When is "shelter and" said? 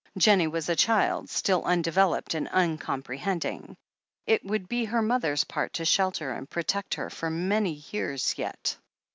5.85-6.49